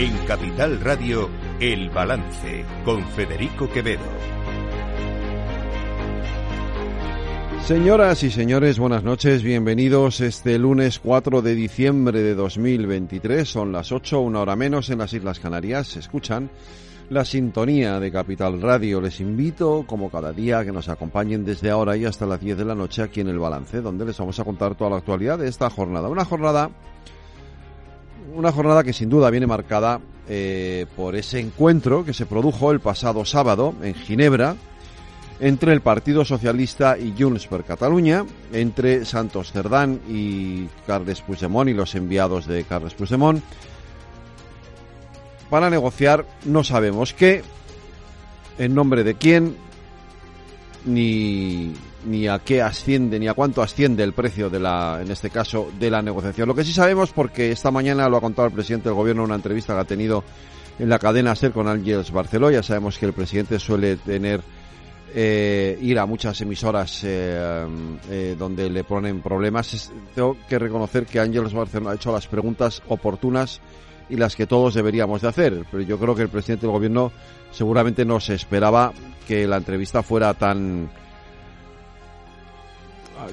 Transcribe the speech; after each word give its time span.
En 0.00 0.16
Capital 0.26 0.80
Radio, 0.80 1.28
El 1.60 1.90
Balance, 1.90 2.64
con 2.86 3.04
Federico 3.08 3.68
Quevedo. 3.68 4.00
Señoras 7.66 8.22
y 8.22 8.30
señores, 8.30 8.78
buenas 8.78 9.04
noches, 9.04 9.42
bienvenidos 9.42 10.22
este 10.22 10.58
lunes 10.58 11.00
4 11.00 11.42
de 11.42 11.54
diciembre 11.54 12.22
de 12.22 12.34
2023, 12.34 13.46
son 13.46 13.72
las 13.72 13.92
8, 13.92 14.20
una 14.20 14.40
hora 14.40 14.56
menos 14.56 14.88
en 14.88 15.00
las 15.00 15.12
Islas 15.12 15.38
Canarias, 15.38 15.88
se 15.88 15.98
escuchan 15.98 16.48
la 17.10 17.26
sintonía 17.26 18.00
de 18.00 18.10
Capital 18.10 18.62
Radio. 18.62 19.02
Les 19.02 19.20
invito, 19.20 19.84
como 19.86 20.08
cada 20.08 20.32
día, 20.32 20.60
a 20.60 20.64
que 20.64 20.72
nos 20.72 20.88
acompañen 20.88 21.44
desde 21.44 21.68
ahora 21.68 21.94
y 21.98 22.06
hasta 22.06 22.24
las 22.24 22.40
10 22.40 22.56
de 22.56 22.64
la 22.64 22.74
noche 22.74 23.02
aquí 23.02 23.20
en 23.20 23.28
El 23.28 23.38
Balance, 23.38 23.82
donde 23.82 24.06
les 24.06 24.16
vamos 24.16 24.40
a 24.40 24.44
contar 24.44 24.76
toda 24.76 24.88
la 24.88 24.96
actualidad 24.96 25.38
de 25.38 25.48
esta 25.48 25.68
jornada. 25.68 26.08
Una 26.08 26.24
jornada 26.24 26.70
una 28.34 28.52
jornada 28.52 28.84
que 28.84 28.92
sin 28.92 29.08
duda 29.08 29.30
viene 29.30 29.46
marcada 29.46 30.00
eh, 30.28 30.86
por 30.96 31.16
ese 31.16 31.40
encuentro 31.40 32.04
que 32.04 32.14
se 32.14 32.26
produjo 32.26 32.70
el 32.70 32.80
pasado 32.80 33.24
sábado 33.24 33.74
en 33.82 33.94
Ginebra 33.94 34.56
entre 35.40 35.72
el 35.72 35.80
Partido 35.80 36.24
Socialista 36.24 36.98
y 36.98 37.14
Junts 37.18 37.46
per 37.46 37.64
Cataluña, 37.64 38.26
entre 38.52 39.06
Santos 39.06 39.52
Cerdán 39.52 40.00
y 40.06 40.66
Carles 40.86 41.22
Puigdemont 41.22 41.70
y 41.70 41.74
los 41.74 41.94
enviados 41.94 42.46
de 42.46 42.64
Carles 42.64 42.92
Puigdemont, 42.92 43.42
para 45.48 45.70
negociar 45.70 46.26
no 46.44 46.62
sabemos 46.62 47.14
qué, 47.14 47.42
en 48.58 48.74
nombre 48.74 49.02
de 49.02 49.14
quién, 49.14 49.56
ni, 50.84 51.72
ni 52.06 52.28
a 52.28 52.38
qué 52.38 52.62
asciende, 52.62 53.18
ni 53.18 53.28
a 53.28 53.34
cuánto 53.34 53.62
asciende 53.62 54.02
el 54.02 54.12
precio 54.12 54.50
de 54.50 54.60
la, 54.60 55.00
en 55.02 55.10
este 55.10 55.30
caso, 55.30 55.70
de 55.78 55.90
la 55.90 56.02
negociación. 56.02 56.48
Lo 56.48 56.54
que 56.54 56.64
sí 56.64 56.72
sabemos, 56.72 57.12
porque 57.12 57.52
esta 57.52 57.70
mañana 57.70 58.08
lo 58.08 58.16
ha 58.16 58.20
contado 58.20 58.48
el 58.48 58.54
presidente 58.54 58.88
del 58.88 58.96
gobierno 58.96 59.22
en 59.22 59.26
una 59.26 59.36
entrevista 59.36 59.74
que 59.74 59.80
ha 59.80 59.84
tenido 59.84 60.24
en 60.78 60.88
la 60.88 60.98
cadena 60.98 61.34
SER 61.34 61.52
con 61.52 61.68
Ángeles 61.68 62.10
Barceló, 62.10 62.50
ya 62.50 62.62
sabemos 62.62 62.98
que 62.98 63.06
el 63.06 63.12
presidente 63.12 63.58
suele 63.58 63.96
tener 63.96 64.40
eh, 65.14 65.76
ir 65.82 65.98
a 65.98 66.06
muchas 66.06 66.40
emisoras 66.40 67.02
eh, 67.04 67.66
eh, 68.08 68.36
donde 68.38 68.70
le 68.70 68.84
ponen 68.84 69.20
problemas. 69.20 69.92
tengo 70.14 70.36
que 70.48 70.58
reconocer 70.58 71.04
que 71.04 71.20
Ángeles 71.20 71.52
Barceló 71.52 71.90
ha 71.90 71.94
hecho 71.94 72.12
las 72.12 72.26
preguntas 72.28 72.82
oportunas 72.88 73.60
y 74.10 74.16
las 74.16 74.36
que 74.36 74.46
todos 74.46 74.74
deberíamos 74.74 75.22
de 75.22 75.28
hacer. 75.28 75.64
Pero 75.70 75.82
yo 75.82 75.98
creo 75.98 76.14
que 76.14 76.22
el 76.22 76.28
presidente 76.28 76.66
del 76.66 76.72
gobierno 76.72 77.12
seguramente 77.50 78.04
no 78.04 78.20
se 78.20 78.34
esperaba 78.34 78.92
que 79.26 79.46
la 79.46 79.56
entrevista 79.56 80.02
fuera 80.02 80.34
tan 80.34 80.90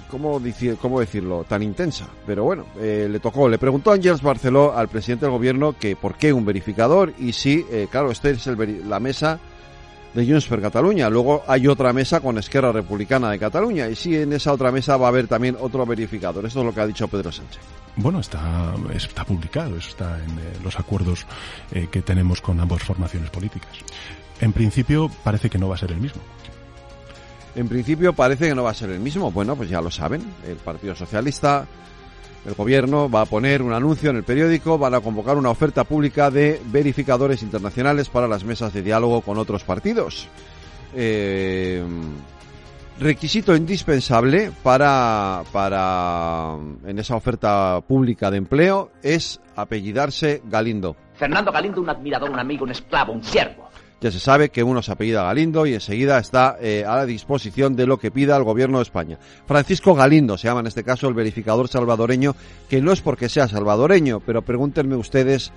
¿cómo, 0.10 0.42
cómo 0.82 1.00
decirlo? 1.00 1.44
Tan 1.44 1.64
intensa. 1.64 2.08
Pero 2.26 2.44
bueno, 2.44 2.66
eh, 2.80 3.08
le 3.10 3.20
tocó. 3.20 3.50
Le 3.50 3.58
preguntó 3.58 3.92
Ángels 3.92 4.22
Barceló 4.22 4.76
al 4.76 4.88
presidente 4.88 5.26
del 5.26 5.34
gobierno 5.34 5.74
que 5.74 5.96
por 5.96 6.16
qué 6.16 6.34
un 6.34 6.46
verificador 6.46 7.14
y 7.18 7.34
si, 7.34 7.66
eh, 7.72 7.88
claro, 7.90 8.12
esta 8.12 8.30
es 8.30 8.46
el, 8.48 8.90
la 8.90 9.00
mesa 9.00 9.40
de 10.18 10.26
Junts 10.26 10.48
per 10.48 10.60
Cataluña. 10.60 11.12
Luego 11.12 11.44
hay 11.48 11.68
otra 11.68 11.94
mesa 11.94 12.22
con 12.22 12.40
Esquerra 12.40 12.72
Republicana 12.72 13.30
de 13.30 13.38
Cataluña 13.38 13.88
y 13.88 13.96
si 13.96 14.16
en 14.16 14.34
esa 14.34 14.52
otra 14.52 14.72
mesa 14.72 14.98
va 14.98 15.06
a 15.06 15.10
haber 15.10 15.28
también 15.28 15.56
otro 15.60 15.86
verificador. 15.86 16.44
Esto 16.44 16.62
es 16.62 16.66
lo 16.66 16.74
que 16.74 16.82
ha 16.82 16.88
dicho 16.88 17.08
Pedro 17.08 17.32
Sánchez. 17.32 17.62
Bueno, 17.98 18.20
está, 18.20 18.74
está 18.96 19.24
publicado, 19.24 19.78
está 19.78 20.18
en 20.18 20.32
eh, 20.32 20.58
los 20.64 20.80
acuerdos 20.80 21.28
que 21.92 22.02
tenemos 22.02 22.42
con 22.42 22.60
ambas 22.60 22.82
formaciones 22.82 23.30
políticas. 23.30 23.70
En 24.42 24.54
principio 24.54 25.12
parece 25.24 25.52
que 25.52 25.60
no 25.60 25.70
va 25.70 25.76
a 25.76 25.78
ser 25.78 25.92
el 25.92 26.02
mismo. 26.02 26.22
En 27.56 27.68
principio 27.68 28.14
parece 28.14 28.48
que 28.48 28.56
no 28.56 28.64
va 28.64 28.72
a 28.72 28.74
ser 28.74 28.90
el 28.90 29.00
mismo. 29.00 29.32
Bueno, 29.32 29.56
pues 29.56 29.70
ya 29.70 29.82
lo 29.82 29.92
saben. 29.92 30.24
El 30.48 30.58
Partido 30.58 30.96
Socialista, 30.96 31.68
el 32.48 32.54
Gobierno 32.54 33.10
va 33.10 33.22
a 33.22 33.26
poner 33.26 33.62
un 33.62 33.74
anuncio 33.74 34.10
en 34.10 34.16
el 34.16 34.24
periódico, 34.24 34.78
van 34.78 34.94
a 34.94 35.02
convocar 35.02 35.36
una 35.36 35.50
oferta 35.50 35.84
pública 35.84 36.32
de 36.32 36.62
verificadores 36.68 37.44
internacionales 37.44 38.08
para 38.08 38.26
las 38.26 38.46
mesas 38.46 38.74
de 38.74 38.82
diálogo 38.82 39.20
con 39.20 39.38
otros 39.38 39.66
partidos. 39.66 40.30
Eh, 40.96 41.84
requisito 43.00 43.54
indispensable 43.54 44.52
para, 44.64 45.44
para 45.52 46.56
en 46.86 46.98
esa 46.98 47.18
oferta 47.18 47.82
pública 47.86 48.32
de 48.32 48.38
empleo 48.38 48.92
es 49.04 49.42
apellidarse 49.58 50.42
Galindo. 50.46 50.96
Fernando 51.16 51.52
Galindo, 51.52 51.82
un 51.82 51.90
admirador, 51.90 52.30
un 52.30 52.40
amigo, 52.40 52.64
un 52.64 52.72
esclavo, 52.72 53.12
un 53.12 53.24
siervo. 53.24 53.67
Ya 54.00 54.12
se 54.12 54.20
sabe 54.20 54.50
que 54.50 54.62
uno 54.62 54.84
se 54.84 54.92
apellida 54.92 55.24
Galindo 55.24 55.66
y 55.66 55.74
enseguida 55.74 56.20
está 56.20 56.58
eh, 56.62 56.86
a 56.88 56.98
la 56.98 57.06
disposición 57.06 57.76
de 57.76 57.88
lo 57.88 57.98
que 57.98 58.12
pida 58.12 58.38
el 58.38 58.44
gobierno 58.44 58.78
de 58.78 58.84
España. 58.84 59.18
Francisco 59.48 59.96
Galindo 59.96 60.38
se 60.38 60.48
llama 60.48 60.60
en 60.60 60.68
este 60.68 60.84
caso 60.84 61.08
el 61.08 61.16
verificador 61.16 61.68
salvadoreño, 61.68 62.36
que 62.70 62.80
no 62.80 62.92
es 62.92 63.02
porque 63.02 63.28
sea 63.28 63.48
salvadoreño, 63.48 64.20
pero 64.20 64.44
pregúntenme 64.44 64.96
ustedes 64.96 65.52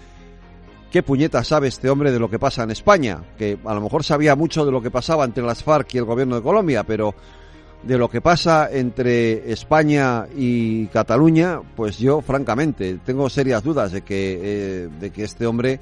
qué 0.91 1.03
puñeta 1.03 1.45
sabe 1.45 1.69
este 1.69 1.91
hombre 1.91 2.13
de 2.13 2.19
lo 2.19 2.31
que 2.31 2.39
pasa 2.39 2.63
en 2.63 2.71
España, 2.71 3.23
que 3.37 3.59
a 3.65 3.75
lo 3.75 3.81
mejor 3.83 4.05
sabía 4.05 4.35
mucho 4.37 4.65
de 4.65 4.73
lo 4.73 4.81
que 4.81 4.91
pasaba 4.91 5.25
entre 5.25 5.45
las 5.45 5.63
FARC 5.63 5.95
y 5.95 5.99
el 5.99 6.05
gobierno 6.05 6.37
de 6.37 6.43
Colombia, 6.43 6.83
pero 6.85 7.15
de 7.83 7.97
lo 7.97 8.09
que 8.09 8.21
pasa 8.21 8.69
entre 8.71 9.53
España 9.53 10.27
y 10.35 10.87
Cataluña, 10.87 11.61
pues 11.77 11.99
yo 11.99 12.21
francamente 12.21 12.99
tengo 13.05 13.29
serias 13.31 13.63
dudas 13.63 13.93
de 13.93 14.03
que, 14.03 14.41
eh, 14.43 14.89
de 14.99 15.11
que 15.11 15.25
este 15.25 15.47
hombre 15.47 15.81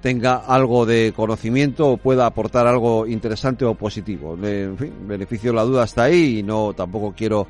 tenga 0.00 0.36
algo 0.36 0.86
de 0.86 1.12
conocimiento 1.14 1.88
o 1.88 1.96
pueda 1.96 2.26
aportar 2.26 2.66
algo 2.66 3.06
interesante 3.06 3.64
o 3.64 3.74
positivo. 3.74 4.38
En 4.42 4.76
fin, 4.78 4.92
beneficio 5.06 5.52
la 5.52 5.64
duda 5.64 5.84
está 5.84 6.04
ahí 6.04 6.38
y 6.38 6.42
no 6.42 6.72
tampoco 6.74 7.14
quiero 7.16 7.46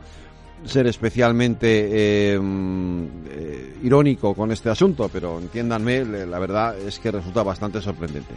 ser 0.64 0.86
especialmente 0.86 1.88
eh, 1.90 2.40
eh, 3.30 3.76
irónico 3.82 4.34
con 4.34 4.50
este 4.50 4.70
asunto, 4.70 5.08
pero 5.12 5.38
entiéndanme, 5.38 6.04
la 6.04 6.38
verdad 6.38 6.78
es 6.78 6.98
que 6.98 7.10
resulta 7.10 7.42
bastante 7.42 7.80
sorprendente. 7.80 8.34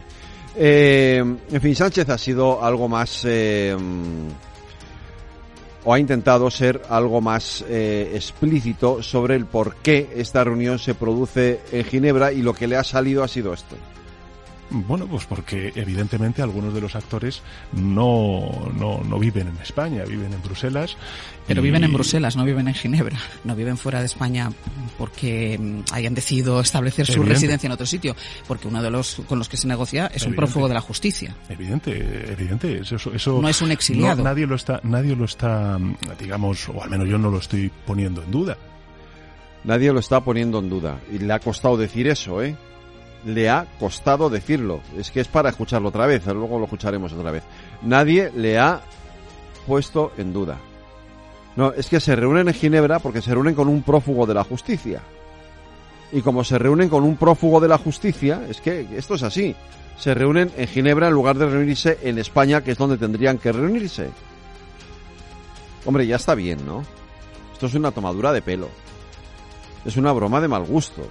Eh, 0.56 1.18
en 1.50 1.60
fin, 1.60 1.74
Sánchez 1.74 2.08
ha 2.10 2.18
sido 2.18 2.62
algo 2.62 2.88
más 2.88 3.26
o 5.84 5.92
ha 5.92 5.98
intentado 5.98 6.48
ser 6.50 6.80
algo 6.88 7.20
más 7.20 7.64
explícito 7.68 9.02
sobre 9.02 9.34
el 9.34 9.46
por 9.46 9.76
qué 9.76 10.10
esta 10.14 10.44
reunión 10.44 10.78
se 10.78 10.94
produce 10.94 11.60
en 11.72 11.84
Ginebra 11.84 12.32
y 12.32 12.42
lo 12.42 12.54
que 12.54 12.68
le 12.68 12.76
ha 12.76 12.84
salido 12.84 13.24
ha 13.24 13.28
sido 13.28 13.52
esto. 13.52 13.74
Bueno, 14.72 15.06
pues 15.06 15.26
porque 15.26 15.72
evidentemente 15.76 16.40
algunos 16.40 16.72
de 16.72 16.80
los 16.80 16.96
actores 16.96 17.42
no, 17.72 18.70
no, 18.74 19.18
viven 19.18 19.48
en 19.48 19.56
España, 19.58 20.04
viven 20.04 20.32
en 20.32 20.42
Bruselas. 20.42 20.96
Pero 21.46 21.60
viven 21.60 21.84
en 21.84 21.92
Bruselas, 21.92 22.36
no 22.36 22.44
viven 22.44 22.68
en 22.68 22.74
Ginebra, 22.74 23.18
no 23.44 23.54
viven 23.54 23.76
fuera 23.76 24.00
de 24.00 24.06
España 24.06 24.50
porque 24.96 25.58
mm, 25.58 25.92
hayan 25.92 26.14
decidido 26.14 26.60
establecer 26.60 27.06
su 27.06 27.22
residencia 27.22 27.66
en 27.66 27.72
otro 27.72 27.84
sitio, 27.84 28.16
porque 28.48 28.66
uno 28.68 28.82
de 28.82 28.90
los 28.90 29.20
con 29.28 29.38
los 29.38 29.48
que 29.48 29.58
se 29.58 29.68
negocia 29.68 30.06
es 30.06 30.24
un 30.24 30.34
prófugo 30.34 30.68
de 30.68 30.74
la 30.74 30.80
justicia. 30.80 31.36
Evidente, 31.50 32.32
evidente, 32.32 32.80
eso, 32.80 32.96
eso 33.12 33.42
no 33.42 33.48
es 33.48 33.60
un 33.60 33.72
exiliado. 33.72 34.22
nadie 34.22 34.46
lo 34.46 34.54
está, 34.54 34.80
nadie 34.84 35.14
lo 35.14 35.26
está, 35.26 35.78
digamos, 36.18 36.68
o 36.70 36.82
al 36.82 36.88
menos 36.88 37.08
yo 37.08 37.18
no 37.18 37.30
lo 37.30 37.38
estoy 37.38 37.70
poniendo 37.86 38.22
en 38.22 38.30
duda. 38.30 38.56
Nadie 39.64 39.92
lo 39.92 40.00
está 40.00 40.24
poniendo 40.24 40.58
en 40.58 40.68
duda 40.68 40.98
y 41.12 41.18
le 41.18 41.32
ha 41.32 41.38
costado 41.38 41.76
decir 41.76 42.08
eso, 42.08 42.42
¿eh? 42.42 42.56
Le 43.24 43.48
ha 43.50 43.66
costado 43.78 44.30
decirlo. 44.30 44.80
Es 44.96 45.10
que 45.10 45.20
es 45.20 45.28
para 45.28 45.50
escucharlo 45.50 45.88
otra 45.88 46.06
vez, 46.06 46.26
luego 46.26 46.58
lo 46.58 46.64
escucharemos 46.64 47.12
otra 47.12 47.30
vez. 47.30 47.42
Nadie 47.82 48.30
le 48.34 48.58
ha 48.58 48.80
puesto 49.66 50.12
en 50.16 50.32
duda. 50.32 50.58
No, 51.56 51.72
es 51.72 51.88
que 51.88 52.00
se 52.00 52.16
reúnen 52.16 52.48
en 52.48 52.54
Ginebra 52.54 52.98
porque 52.98 53.20
se 53.20 53.32
reúnen 53.32 53.54
con 53.54 53.68
un 53.68 53.82
prófugo 53.82 54.26
de 54.26 54.34
la 54.34 54.44
justicia. 54.44 55.00
Y 56.10 56.20
como 56.20 56.44
se 56.44 56.58
reúnen 56.58 56.88
con 56.88 57.04
un 57.04 57.16
prófugo 57.16 57.60
de 57.60 57.68
la 57.68 57.78
justicia, 57.78 58.42
es 58.48 58.60
que 58.60 58.86
esto 58.96 59.14
es 59.14 59.22
así. 59.22 59.54
Se 59.98 60.14
reúnen 60.14 60.50
en 60.56 60.66
Ginebra 60.66 61.08
en 61.08 61.14
lugar 61.14 61.36
de 61.36 61.46
reunirse 61.46 61.98
en 62.02 62.18
España, 62.18 62.62
que 62.62 62.72
es 62.72 62.78
donde 62.78 62.98
tendrían 62.98 63.38
que 63.38 63.52
reunirse. 63.52 64.10
Hombre, 65.84 66.06
ya 66.06 66.16
está 66.16 66.34
bien, 66.34 66.64
¿no? 66.66 66.84
Esto 67.52 67.66
es 67.66 67.74
una 67.74 67.92
tomadura 67.92 68.32
de 68.32 68.42
pelo. 68.42 68.68
Es 69.84 69.96
una 69.96 70.12
broma 70.12 70.40
de 70.40 70.48
mal 70.48 70.64
gusto. 70.64 71.02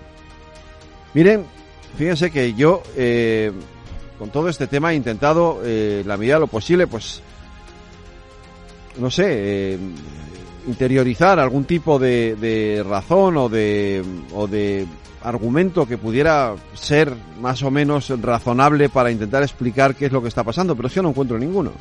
Miren, 1.14 1.46
Fíjense 1.98 2.32
que 2.32 2.54
yo, 2.54 2.82
eh, 2.96 3.52
con 4.18 4.30
todo 4.30 4.50
este 4.50 4.68
tema, 4.68 4.94
he 4.94 4.96
intentado, 4.96 5.62
eh, 5.64 6.04
la 6.06 6.18
medida 6.18 6.36
de 6.36 6.42
lo 6.42 6.48
posible, 6.48 6.88
pues, 6.88 7.22
no 9.00 9.10
sé, 9.10 9.26
eh, 9.74 9.80
interiorizar 10.68 11.40
algún 11.40 11.66
tipo 11.66 12.00
de, 12.00 12.36
de, 12.36 12.84
razón 12.84 13.38
o 13.38 13.50
de, 13.50 14.04
o 14.34 14.48
de 14.48 14.86
argumento 15.24 15.88
que 15.88 15.98
pudiera 15.98 16.56
ser 16.74 17.14
más 17.40 17.62
o 17.64 17.72
menos 17.72 18.10
razonable 18.22 18.90
para 18.90 19.12
intentar 19.12 19.44
explicar 19.44 19.96
qué 19.96 20.08
es 20.08 20.12
lo 20.12 20.22
que 20.22 20.28
está 20.28 20.44
pasando, 20.44 20.76
pero 20.76 20.88
es 20.88 20.94
que 20.94 21.02
no 21.02 21.10
encuentro 21.10 21.38
ninguno. 21.38 21.72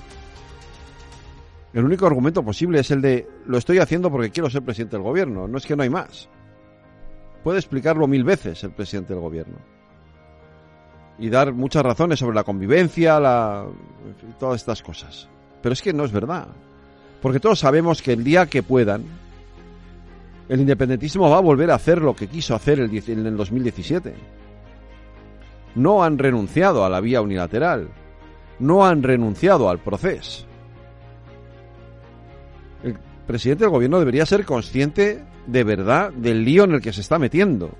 El 1.73 1.85
único 1.85 2.07
argumento 2.07 2.43
posible 2.43 2.81
es 2.81 2.91
el 2.91 3.01
de 3.01 3.29
lo 3.47 3.57
estoy 3.57 3.79
haciendo 3.79 4.11
porque 4.11 4.31
quiero 4.31 4.51
ser 4.51 4.63
presidente 4.63 4.97
del 4.97 5.05
gobierno, 5.05 5.47
no 5.47 5.57
es 5.57 5.65
que 5.65 5.77
no 5.77 5.83
hay 5.83 5.91
más. 5.91 6.29
Puede 7.45 7.59
explicarlo 7.59 8.07
mil 8.07 8.25
veces 8.25 8.63
el 8.65 8.73
presidente 8.73 9.15
del 9.15 9.23
gobierno 9.23 9.80
y 11.21 11.29
dar 11.29 11.53
muchas 11.53 11.83
razones 11.83 12.19
sobre 12.19 12.35
la 12.35 12.45
convivencia, 12.45 13.21
la, 13.21 13.67
todas 14.39 14.63
estas 14.63 14.83
cosas. 14.83 15.29
Pero 15.63 15.75
es 15.75 15.83
que 15.83 15.93
no 15.93 16.07
es 16.07 16.13
verdad. 16.13 16.49
Porque 17.21 17.39
todos 17.39 17.59
sabemos 17.59 18.01
que 18.01 18.15
el 18.15 18.25
día 18.25 18.47
que 18.47 18.63
puedan, 18.63 19.05
el 20.49 20.61
independentismo 20.61 21.29
va 21.29 21.37
a 21.37 21.43
volver 21.43 21.71
a 21.71 21.75
hacer 21.75 22.01
lo 22.01 22.17
que 22.17 22.27
quiso 22.27 22.55
hacer 22.55 22.81
en 22.81 23.27
el 23.27 23.37
2017. 23.37 24.15
no 25.75 26.03
han 26.03 26.19
renunciado 26.19 26.85
a 26.85 26.89
la 26.89 27.01
vía 27.01 27.21
unilateral, 27.21 27.89
no 28.59 28.87
han 28.87 29.03
renunciado 29.03 29.69
al 29.69 29.79
proceso. 29.79 30.47
El 32.83 32.97
presidente 33.27 33.65
del 33.65 33.71
gobierno 33.71 33.99
debería 33.99 34.25
ser 34.25 34.47
consciente 34.47 35.23
de 35.47 35.65
verdad 35.65 36.13
del 36.13 36.45
lío 36.45 36.65
en 36.65 36.73
el 36.73 36.81
que 36.81 36.95
se 36.95 37.03
está 37.03 37.19
metiendo. 37.19 37.71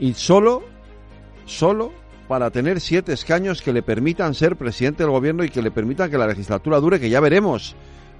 Y 0.00 0.14
solo, 0.14 0.64
solo 1.48 1.92
para 2.28 2.50
tener 2.50 2.80
siete 2.80 3.12
escaños 3.14 3.62
que 3.62 3.72
le 3.72 3.82
permitan 3.82 4.34
ser 4.34 4.56
presidente 4.56 5.02
del 5.02 5.12
gobierno 5.12 5.44
y 5.44 5.48
que 5.48 5.62
le 5.62 5.70
permitan 5.70 6.10
que 6.10 6.18
la 6.18 6.26
legislatura 6.26 6.78
dure, 6.78 7.00
que 7.00 7.08
ya 7.08 7.20
veremos, 7.20 7.74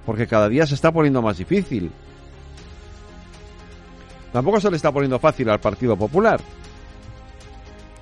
porque 0.05 0.27
cada 0.27 0.49
día 0.49 0.65
se 0.65 0.73
está 0.73 0.91
poniendo 0.91 1.21
más 1.21 1.37
difícil. 1.37 1.91
Tampoco 4.33 4.59
se 4.59 4.69
le 4.69 4.77
está 4.77 4.91
poniendo 4.91 5.19
fácil 5.19 5.49
al 5.49 5.59
Partido 5.59 5.95
Popular, 5.95 6.41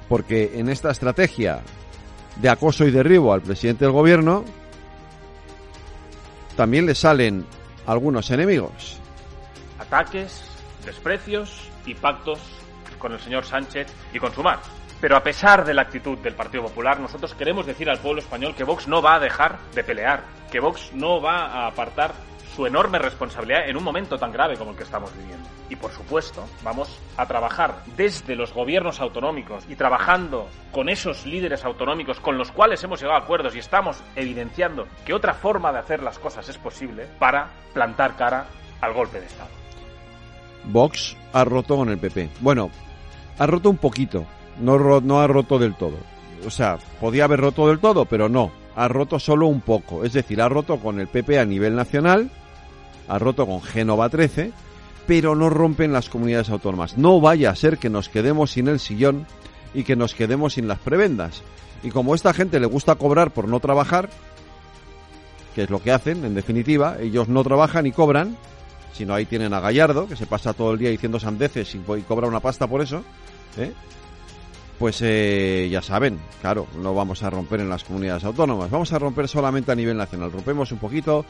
porque 0.07 0.51
en 0.56 0.69
esta 0.69 0.91
estrategia 0.91 1.62
de 2.38 2.50
acoso 2.50 2.85
y 2.85 2.91
derribo 2.91 3.33
al 3.33 3.41
presidente 3.41 3.85
del 3.85 3.94
gobierno, 3.94 4.45
también 6.56 6.85
le 6.85 6.95
salen 6.95 7.45
algunos 7.85 8.31
enemigos. 8.31 9.00
Ataques, 9.80 10.41
desprecios 10.85 11.69
y 11.85 11.94
pactos 11.95 12.39
con 12.97 13.12
el 13.12 13.19
señor 13.19 13.45
Sánchez 13.45 13.88
y 14.13 14.19
con 14.19 14.33
su 14.33 14.41
mar. 14.41 14.59
Pero 14.99 15.15
a 15.15 15.23
pesar 15.23 15.63
de 15.63 15.73
la 15.73 15.83
actitud 15.83 16.17
del 16.17 16.33
Partido 16.33 16.63
Popular, 16.63 16.99
nosotros 16.99 17.35
queremos 17.35 17.65
decir 17.65 17.89
al 17.89 17.99
pueblo 17.99 18.19
español 18.19 18.55
que 18.55 18.63
Vox 18.63 18.88
no 18.88 19.01
va 19.01 19.15
a 19.15 19.19
dejar 19.19 19.59
de 19.75 19.83
pelear, 19.83 20.23
que 20.51 20.59
Vox 20.59 20.91
no 20.94 21.21
va 21.21 21.45
a 21.45 21.67
apartar 21.67 22.13
su 22.55 22.65
enorme 22.65 22.97
responsabilidad 22.97 23.69
en 23.69 23.77
un 23.77 23.83
momento 23.83 24.17
tan 24.17 24.31
grave 24.31 24.57
como 24.57 24.71
el 24.71 24.77
que 24.77 24.81
estamos 24.81 25.15
viviendo. 25.15 25.47
Y 25.69 25.75
por 25.75 25.91
supuesto, 25.91 26.47
vamos 26.63 26.99
a 27.15 27.27
trabajar 27.27 27.83
desde 27.95 28.35
los 28.35 28.51
gobiernos 28.51 28.99
autonómicos 28.99 29.63
y 29.69 29.75
trabajando 29.75 30.49
con 30.71 30.89
esos 30.89 31.27
líderes 31.27 31.63
autonómicos 31.63 32.19
con 32.19 32.39
los 32.39 32.51
cuales 32.51 32.83
hemos 32.83 32.99
llegado 32.99 33.19
a 33.19 33.21
acuerdos 33.21 33.55
y 33.55 33.59
estamos 33.59 34.01
evidenciando 34.15 34.88
que 35.05 35.13
otra 35.13 35.35
forma 35.35 35.71
de 35.71 35.77
hacer 35.77 36.01
las 36.01 36.17
cosas 36.17 36.49
es 36.49 36.57
posible 36.57 37.05
para 37.19 37.51
plantar 37.75 38.15
cara 38.15 38.47
al 38.81 38.94
golpe 38.94 39.19
de 39.19 39.27
Estado. 39.27 39.51
Vox 40.63 41.15
ha 41.33 41.44
roto 41.44 41.75
con 41.75 41.89
el 41.89 41.99
PP. 41.99 42.29
Bueno, 42.39 42.71
ha 43.38 43.45
roto 43.45 43.69
un 43.69 43.77
poquito, 43.77 44.25
no, 44.62 45.01
no 45.01 45.19
ha 45.21 45.27
roto 45.27 45.59
del 45.59 45.75
todo. 45.75 45.98
O 46.45 46.50
sea, 46.50 46.77
podía 47.00 47.25
haber 47.25 47.39
roto 47.39 47.68
del 47.68 47.80
todo, 47.80 48.06
pero 48.06 48.30
no. 48.30 48.51
Ha 48.75 48.88
roto 48.88 49.19
solo 49.19 49.48
un 49.48 49.62
poco. 49.62 50.04
Es 50.04 50.13
decir, 50.13 50.42
ha 50.42 50.50
roto 50.50 50.77
con 50.77 51.00
el 51.00 51.07
PP 51.07 51.39
a 51.39 51.45
nivel 51.45 51.75
nacional 51.75 52.30
ha 53.07 53.19
roto 53.19 53.45
con 53.45 53.62
Génova 53.62 54.09
13, 54.09 54.51
pero 55.06 55.36
no 55.36 55.50
rompen 55.50 55.94
las 55.94 56.09
comunidades 56.09 56.50
autónomas. 56.50 56.98
No 56.98 57.21
vaya 57.21 57.50
a 57.50 57.56
ser 57.56 57.77
que 57.77 57.89
nos 57.89 58.09
quedemos 58.09 58.51
sin 58.51 58.68
el 58.68 58.80
sillón 58.80 59.25
y 59.74 59.83
que 59.83 59.95
nos 59.95 60.13
quedemos 60.13 60.54
sin 60.54 60.68
las 60.68 60.80
prebendas. 60.80 61.42
Y 61.83 61.89
como 61.89 62.13
a 62.13 62.15
esta 62.15 62.33
gente 62.33 62.59
le 62.59 62.65
gusta 62.65 62.95
cobrar 62.95 63.31
por 63.31 63.48
no 63.48 63.59
trabajar, 63.59 64.09
que 65.56 65.63
es 65.63 65.69
lo 65.69 65.81
que 65.81 65.92
hacen, 65.92 66.25
en 66.25 66.36
definitiva, 66.36 66.98
ellos 67.00 67.27
no 67.30 67.44
trabajan 67.44 67.86
y 67.86 67.92
cobran, 67.92 68.36
sino 68.94 69.13
ahí 69.13 69.25
tienen 69.25 69.54
a 69.54 69.59
Gallardo, 69.59 70.07
que 70.07 70.15
se 70.15 70.25
pasa 70.25 70.54
todo 70.54 70.74
el 70.74 70.80
día 70.80 70.89
diciendo 70.89 71.19
sandeces 71.19 71.75
y, 71.75 71.80
cobra 72.01 72.27
una 72.27 72.39
pasta 72.39 72.68
por 72.68 72.81
eso, 72.81 73.04
¿eh? 73.57 73.71
Pues 74.79 75.01
eh, 75.01 75.68
ya 75.71 75.81
saben, 75.81 76.19
claro, 76.41 76.68
no 76.81 76.94
vamos 76.94 77.24
a 77.24 77.29
romper 77.29 77.62
en 77.62 77.69
las 77.69 77.83
comunidades 77.83 78.24
autónomas, 78.24 78.69
vamos 78.69 78.91
a 78.94 79.00
romper 79.00 79.27
solamente 79.27 79.71
a 79.71 79.75
nivel 79.75 79.97
nacional. 79.97 80.31
Rompemos 80.31 80.71
un 80.71 80.77
poquito 80.77 81.25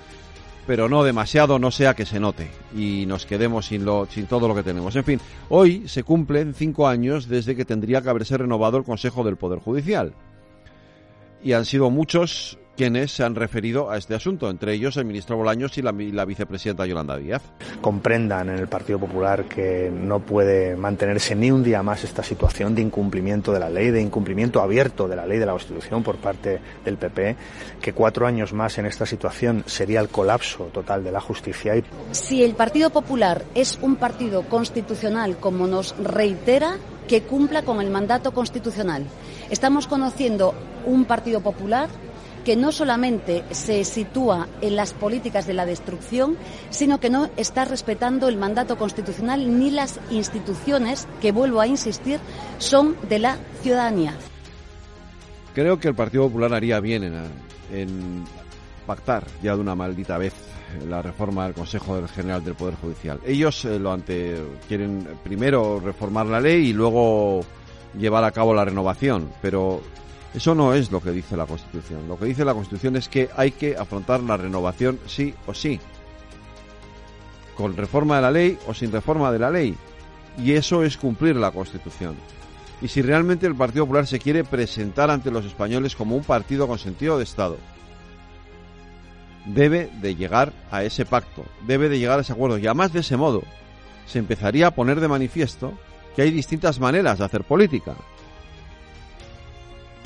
pero 0.68 0.90
no 0.90 1.06
demasiado, 1.06 1.58
no 1.58 1.72
sea 1.72 1.96
que 1.96 2.06
se 2.06 2.20
note 2.20 2.50
y 2.76 3.06
nos 3.08 3.26
quedemos 3.26 3.68
sin, 3.68 3.86
lo, 3.86 4.06
sin 4.06 4.28
todo 4.28 4.50
lo 4.50 4.54
que 4.54 4.64
tenemos. 4.64 4.96
En 4.98 5.06
fin, 5.06 5.22
hoy 5.48 5.88
se 5.88 6.04
cumplen 6.04 6.54
cinco 6.54 6.90
años 6.90 7.30
desde 7.30 7.56
que 7.56 7.64
tendría 7.64 8.02
que 8.02 8.10
haberse 8.10 8.38
renovado 8.38 8.78
el 8.78 8.84
Consejo 8.84 9.24
del 9.24 9.38
Poder 9.38 9.60
Judicial. 9.60 10.14
Y 11.42 11.54
han 11.54 11.64
sido 11.64 11.90
muchos 11.90 12.60
quienes 12.78 13.12
se 13.12 13.24
han 13.24 13.34
referido 13.34 13.90
a 13.90 13.98
este 13.98 14.14
asunto, 14.14 14.50
entre 14.50 14.74
ellos 14.74 14.96
el 14.98 15.06
ministro 15.06 15.36
Bolaños 15.36 15.76
y 15.80 15.82
la, 15.82 15.92
vicepresidenta 16.26 16.86
Yolanda 16.86 17.18
Díaz. 17.18 17.42
Comprendan 17.82 18.50
en 18.50 18.60
el 18.60 18.68
Partido 18.68 19.00
Popular 19.00 19.46
que 19.46 19.92
no 19.92 20.20
puede 20.20 20.76
mantenerse 20.76 21.36
ni 21.36 21.50
un 21.50 21.64
día 21.64 21.82
más 21.82 22.04
esta 22.04 22.22
situación 22.22 22.76
de 22.76 22.84
incumplimiento 22.84 23.52
de 23.52 23.60
la 23.60 23.70
ley, 23.70 23.90
de 23.90 24.00
incumplimiento 24.00 24.62
abierto 24.62 25.08
de 25.08 25.16
la 25.16 25.26
ley 25.26 25.40
de 25.40 25.48
la 25.48 25.54
Constitución 25.54 26.04
por 26.04 26.18
parte 26.18 26.62
del 26.86 26.98
PP, 26.98 27.36
que 27.82 27.94
cuatro 27.94 28.28
años 28.28 28.54
más 28.54 28.78
en 28.78 28.86
esta 28.86 29.08
situación 29.08 29.64
sería 29.66 30.00
el 30.00 30.10
colapso 30.10 30.66
total 30.66 31.04
de 31.04 31.12
la 31.12 31.20
justicia. 31.20 31.74
Si 32.12 32.44
el 32.44 32.54
Partido 32.54 32.92
Popular 32.92 33.44
es 33.56 33.80
un 33.82 33.96
partido 33.96 34.44
constitucional, 34.44 35.38
como 35.38 35.66
nos 35.66 35.98
reitera, 35.98 36.78
que 37.08 37.24
cumpla 37.24 37.64
con 37.64 37.82
el 37.82 37.90
mandato 37.90 38.34
constitucional. 38.34 39.06
Estamos 39.50 39.88
conociendo 39.88 40.54
un 40.86 41.06
Partido 41.06 41.42
Popular 41.42 41.90
que 42.48 42.56
no 42.56 42.72
solamente 42.72 43.44
se 43.52 43.84
sitúa 43.84 44.48
en 44.62 44.78
las 44.78 44.94
políticas 44.94 45.46
de 45.48 45.54
la 45.54 45.66
destrucción, 45.66 46.38
sino 46.70 46.98
que 46.98 47.10
no 47.10 47.30
está 47.36 47.66
respetando 47.66 48.30
el 48.30 48.38
mandato 48.38 48.78
constitucional 48.78 49.60
ni 49.60 49.70
las 49.70 50.00
instituciones, 50.12 51.10
que 51.20 51.34
vuelvo 51.34 51.60
a 51.60 51.68
insistir, 51.68 52.22
son 52.58 52.96
de 53.10 53.20
la 53.20 53.38
ciudadanía. 53.64 54.16
Creo 55.54 55.78
que 55.78 55.90
el 55.90 55.96
Partido 55.96 56.24
Popular 56.24 56.54
haría 56.54 56.80
bien 56.80 57.14
en, 57.74 58.24
pactar 58.86 59.28
ya 59.44 59.54
de 59.54 59.60
una 59.60 59.76
maldita 59.76 60.18
vez 60.18 60.34
la 60.88 61.02
reforma 61.02 61.44
del 61.44 61.54
Consejo 61.54 62.02
General 62.08 62.42
del 62.42 62.56
Poder 62.56 62.76
Judicial. 62.76 63.20
Ellos 63.26 63.66
eh, 63.66 63.78
lo 63.78 63.92
ante 63.92 64.42
quieren 64.70 65.06
primero 65.22 65.82
reformar 65.82 66.28
la 66.28 66.40
ley 66.40 66.68
y 66.68 66.72
luego 66.72 67.42
llevar 68.00 68.24
a 68.24 68.32
cabo 68.32 68.54
la 68.54 68.64
renovación, 68.64 69.34
pero 69.42 69.82
eso 70.34 70.54
no 70.54 70.74
es 70.74 70.92
lo 70.92 71.02
que 71.02 71.12
dice 71.12 71.38
la 71.38 71.46
Constitución. 71.46 72.08
Lo 72.08 72.18
que 72.18 72.26
dice 72.26 72.46
la 72.46 72.54
Constitución 72.54 72.96
es 72.96 73.10
que 73.10 73.30
hay 73.36 73.52
que 73.52 73.76
afrontar 73.78 74.22
la 74.22 74.38
renovación 74.38 75.00
sí 75.06 75.34
o 75.46 75.54
sí. 75.54 75.80
Con 77.56 77.76
reforma 77.76 78.18
de 78.18 78.22
la 78.22 78.32
ley 78.32 78.58
o 78.68 78.74
sin 78.74 78.92
reforma 78.92 79.32
de 79.32 79.40
la 79.40 79.50
ley. 79.50 79.76
Y 80.38 80.54
eso 80.54 80.84
es 80.84 80.98
cumplir 80.98 81.36
la 81.36 81.52
Constitución. 81.52 82.16
Y 82.82 82.90
si 82.90 83.02
realmente 83.02 83.48
el 83.48 83.56
Partido 83.56 83.86
Popular 83.86 84.06
se 84.06 84.20
quiere 84.20 84.44
presentar 84.44 85.10
ante 85.10 85.32
los 85.32 85.46
españoles 85.46 85.96
como 85.96 86.16
un 86.16 86.24
partido 86.24 86.68
con 86.68 86.78
sentido 86.78 87.18
de 87.18 87.24
Estado, 87.24 87.58
debe 89.46 89.90
de 90.02 90.16
llegar 90.16 90.54
a 90.70 90.84
ese 90.84 91.06
pacto, 91.06 91.44
debe 91.66 91.90
de 91.90 91.98
llegar 91.98 92.20
a 92.20 92.22
ese 92.22 92.34
acuerdo. 92.34 92.60
Y 92.60 92.68
además 92.68 92.94
de 92.94 93.00
ese 93.00 93.18
modo, 93.18 93.42
se 94.06 94.20
empezaría 94.20 94.68
a 94.68 94.76
poner 94.76 95.00
de 95.00 95.08
manifiesto 95.08 95.74
que 96.16 96.22
hay 96.22 96.32
distintas 96.32 96.80
maneras 96.80 97.18
de 97.18 97.26
hacer 97.26 97.44
política 97.44 97.96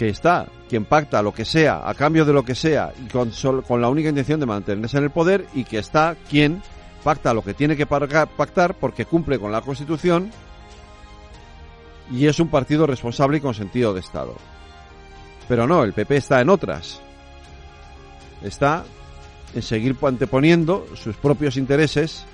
que 0.02 0.10
está 0.10 0.48
quien 0.68 0.86
pacta 0.86 1.22
lo 1.22 1.32
que 1.32 1.46
sea 1.46 1.88
a 1.88 1.94
cambio 1.94 2.26
de 2.26 2.34
lo 2.34 2.44
que 2.44 2.56
sea 2.56 2.92
y 3.06 3.08
con, 3.08 3.30
con 3.62 3.80
la 3.80 3.88
única 3.88 4.10
intención 4.10 4.40
de 4.40 4.48
mantenerse 4.48 4.98
en 4.98 5.04
el 5.04 5.12
poder 5.12 5.46
y 5.54 5.64
que 5.64 5.78
está 5.78 6.16
quien 6.28 6.64
pacta 7.04 7.36
lo 7.36 7.44
que 7.44 7.54
tiene 7.54 7.78
que 7.78 7.86
pactar 7.86 8.74
porque 8.74 9.06
cumple 9.06 9.38
con 9.38 9.52
la 9.52 9.62
Constitución 9.62 10.32
y 12.10 12.26
es 12.26 12.40
un 12.40 12.48
partido 12.48 12.88
responsable 12.88 13.38
y 13.38 13.42
con 13.42 13.54
sentido 13.54 13.94
de 13.94 14.00
Estado. 14.00 14.34
Pero 15.48 15.68
no, 15.68 15.84
el 15.84 15.94
PP 15.94 16.18
está 16.18 16.42
en 16.42 16.50
otras. 16.50 17.00
Está 18.44 18.84
en 19.54 19.62
seguir 19.62 19.96
anteponiendo 20.02 20.88
sus 20.96 21.16
propios 21.16 21.58
intereses 21.58 22.26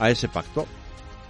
a 0.00 0.10
ese 0.10 0.26
pacto. 0.26 0.66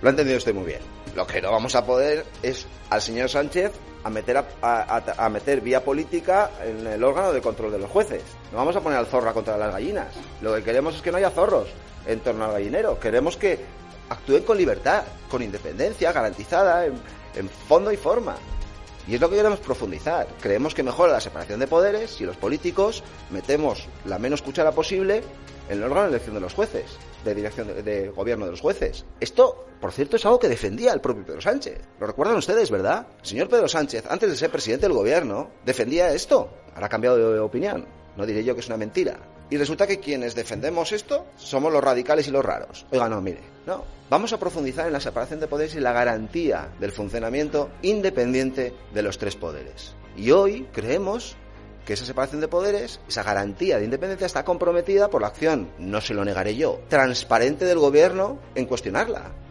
Lo 0.00 0.08
ha 0.08 0.10
entendido 0.10 0.38
usted 0.38 0.54
muy 0.54 0.64
bien. 0.64 0.80
Lo 1.14 1.26
que 1.26 1.42
no 1.42 1.52
vamos 1.52 1.74
a 1.74 1.84
poder 1.84 2.24
es 2.42 2.66
al 2.88 3.02
señor 3.02 3.28
Sánchez 3.28 3.72
a 4.06 4.10
meter, 4.10 4.44
a, 4.62 5.28
meter 5.28 5.60
vía 5.60 5.84
política 5.84 6.52
en 6.64 6.86
el 6.86 7.02
órgano 7.02 7.32
de 7.32 7.40
control 7.40 7.72
de 7.72 7.80
los 7.80 7.90
jueces. 7.90 8.22
No 8.52 8.58
vamos 8.58 8.76
a 8.76 8.80
poner 8.80 9.00
al 9.00 9.06
zorro 9.06 9.34
contra 9.34 9.58
las 9.58 9.72
gallinas. 9.72 10.14
Lo 10.42 10.54
que 10.54 10.62
queremos 10.62 10.94
es 10.94 11.02
que 11.02 11.10
no 11.10 11.18
haya 11.18 11.30
zorros 11.30 11.70
en 12.06 12.20
torno 12.20 12.44
al 12.44 12.52
gallinero. 12.52 13.00
Queremos 13.00 13.36
que 13.36 13.58
actúen 14.08 14.44
con 14.44 14.58
libertad, 14.58 15.02
con 15.28 15.42
independencia 15.42 16.12
garantizada 16.12 16.86
en, 16.86 16.94
en 17.34 17.48
fondo 17.48 17.90
y 17.90 17.96
forma. 17.96 18.36
Y 19.08 19.16
es 19.16 19.20
lo 19.20 19.28
que 19.28 19.34
queremos 19.34 19.58
profundizar. 19.58 20.28
Creemos 20.40 20.72
que 20.72 20.84
mejora 20.84 21.12
la 21.12 21.20
separación 21.20 21.58
de 21.58 21.66
poderes 21.66 22.12
si 22.12 22.24
los 22.24 22.36
políticos 22.36 23.02
metemos 23.30 23.88
la 24.04 24.20
menos 24.20 24.40
cuchara 24.40 24.70
posible 24.70 25.24
en 25.68 25.78
el 25.78 25.84
órgano 25.84 26.02
de 26.02 26.08
elección 26.08 26.34
de 26.34 26.40
los 26.40 26.54
jueces, 26.54 26.98
de 27.24 27.34
dirección 27.34 27.68
de, 27.84 28.08
gobierno 28.10 28.44
de 28.44 28.52
los 28.52 28.60
jueces. 28.60 29.04
Esto, 29.20 29.66
por 29.80 29.92
cierto, 29.92 30.16
es 30.16 30.24
algo 30.24 30.38
que 30.38 30.48
defendía 30.48 30.92
el 30.92 31.00
propio 31.00 31.24
Pedro 31.24 31.40
Sánchez. 31.40 31.80
Lo 32.00 32.06
recuerdan 32.06 32.36
ustedes, 32.36 32.70
¿verdad? 32.70 33.06
El 33.20 33.26
señor 33.26 33.48
Pedro 33.48 33.68
Sánchez, 33.68 34.04
antes 34.08 34.30
de 34.30 34.36
ser 34.36 34.50
presidente 34.50 34.86
del 34.86 34.96
gobierno, 34.96 35.50
defendía 35.64 36.12
esto. 36.12 36.50
Ahora 36.74 36.86
ha 36.86 36.90
cambiado 36.90 37.16
de 37.16 37.40
opinión. 37.40 37.86
No 38.16 38.24
diré 38.24 38.44
yo 38.44 38.54
que 38.54 38.60
es 38.60 38.66
una 38.68 38.76
mentira. 38.76 39.18
Y 39.48 39.58
resulta 39.58 39.86
que 39.86 40.00
quienes 40.00 40.34
defendemos 40.34 40.90
esto 40.90 41.26
somos 41.36 41.72
los 41.72 41.82
radicales 41.82 42.26
y 42.26 42.32
los 42.32 42.44
raros. 42.44 42.86
Oiga, 42.90 43.08
no, 43.08 43.20
mire, 43.20 43.40
no. 43.66 43.84
Vamos 44.10 44.32
a 44.32 44.38
profundizar 44.38 44.86
en 44.86 44.92
la 44.92 45.00
separación 45.00 45.38
de 45.40 45.46
poderes 45.46 45.74
y 45.76 45.80
la 45.80 45.92
garantía 45.92 46.70
del 46.80 46.92
funcionamiento 46.92 47.70
independiente 47.82 48.74
de 48.92 49.02
los 49.02 49.18
tres 49.18 49.36
poderes. 49.36 49.94
Y 50.16 50.30
hoy 50.30 50.66
creemos 50.72 51.36
que 51.86 51.94
esa 51.94 52.04
separación 52.04 52.42
de 52.42 52.48
poderes, 52.48 53.00
esa 53.08 53.22
garantía 53.22 53.78
de 53.78 53.84
independencia 53.84 54.26
está 54.26 54.44
comprometida 54.44 55.08
por 55.08 55.22
la 55.22 55.28
acción, 55.28 55.70
no 55.78 56.02
se 56.02 56.12
lo 56.12 56.24
negaré 56.24 56.56
yo, 56.56 56.80
transparente 56.88 57.64
del 57.64 57.78
gobierno 57.78 58.38
en 58.56 58.66
cuestionarla. 58.66 59.45